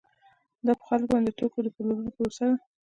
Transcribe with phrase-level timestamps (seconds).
[0.65, 2.55] دا په خلکو باندې د توکو د پلورلو پروسه ده